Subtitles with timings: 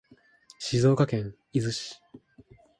[0.57, 2.01] 静岡県伊豆市